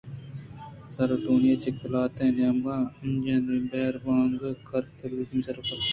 [0.93, 5.89] سارٹونی چہ قلات ءِ نیمگ ءَ انجنانی بہر ءُبانگ ءِ کارپد دلجمی سرجم کُت